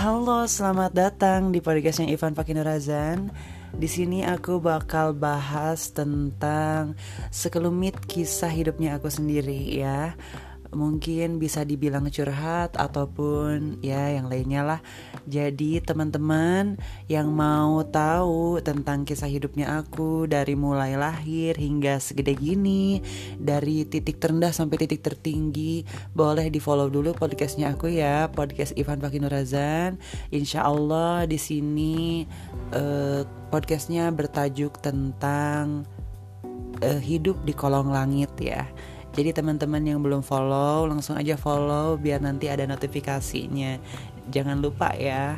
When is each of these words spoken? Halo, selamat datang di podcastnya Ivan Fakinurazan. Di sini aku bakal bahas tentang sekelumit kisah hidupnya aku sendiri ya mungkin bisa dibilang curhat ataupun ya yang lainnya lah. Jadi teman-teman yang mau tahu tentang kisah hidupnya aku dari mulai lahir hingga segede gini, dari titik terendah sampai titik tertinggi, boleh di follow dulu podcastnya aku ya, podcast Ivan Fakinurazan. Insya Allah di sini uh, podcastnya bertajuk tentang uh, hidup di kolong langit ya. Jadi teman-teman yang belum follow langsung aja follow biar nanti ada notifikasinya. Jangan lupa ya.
Halo, 0.00 0.48
selamat 0.48 0.96
datang 0.96 1.52
di 1.52 1.60
podcastnya 1.60 2.08
Ivan 2.08 2.32
Fakinurazan. 2.32 3.28
Di 3.76 3.84
sini 3.84 4.24
aku 4.24 4.56
bakal 4.56 5.12
bahas 5.12 5.92
tentang 5.92 6.96
sekelumit 7.28 8.00
kisah 8.08 8.48
hidupnya 8.48 8.96
aku 8.96 9.12
sendiri 9.12 9.60
ya 9.76 10.16
mungkin 10.70 11.42
bisa 11.42 11.66
dibilang 11.66 12.06
curhat 12.10 12.78
ataupun 12.78 13.82
ya 13.82 14.14
yang 14.14 14.30
lainnya 14.30 14.62
lah. 14.62 14.80
Jadi 15.26 15.82
teman-teman 15.82 16.78
yang 17.06 17.30
mau 17.30 17.82
tahu 17.86 18.58
tentang 18.62 19.02
kisah 19.06 19.30
hidupnya 19.30 19.82
aku 19.82 20.26
dari 20.30 20.54
mulai 20.54 20.94
lahir 20.94 21.54
hingga 21.58 21.98
segede 21.98 22.34
gini, 22.38 23.02
dari 23.38 23.86
titik 23.86 24.22
terendah 24.22 24.54
sampai 24.54 24.80
titik 24.80 25.02
tertinggi, 25.02 25.82
boleh 26.14 26.48
di 26.48 26.58
follow 26.62 26.86
dulu 26.86 27.14
podcastnya 27.14 27.74
aku 27.74 27.90
ya, 27.90 28.30
podcast 28.30 28.74
Ivan 28.78 29.02
Fakinurazan. 29.02 29.98
Insya 30.30 30.66
Allah 30.66 31.26
di 31.26 31.38
sini 31.38 32.24
uh, 32.74 33.22
podcastnya 33.50 34.10
bertajuk 34.14 34.78
tentang 34.78 35.84
uh, 36.82 37.00
hidup 37.02 37.42
di 37.42 37.52
kolong 37.52 37.90
langit 37.90 38.30
ya. 38.38 38.66
Jadi 39.10 39.34
teman-teman 39.34 39.82
yang 39.82 39.98
belum 40.00 40.22
follow 40.22 40.86
langsung 40.86 41.18
aja 41.18 41.34
follow 41.34 41.98
biar 41.98 42.22
nanti 42.22 42.46
ada 42.46 42.62
notifikasinya. 42.66 43.82
Jangan 44.30 44.62
lupa 44.62 44.94
ya. 44.94 45.34